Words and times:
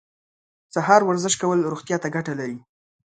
سهار 0.73 1.01
ورزش 1.05 1.33
کول 1.41 1.59
روغتیا 1.71 1.97
ته 2.03 2.07
ګټه 2.15 2.33
لري. 2.39 2.59